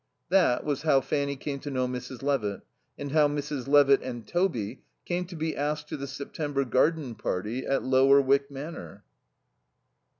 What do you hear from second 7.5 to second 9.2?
at Lower Wyck Manor.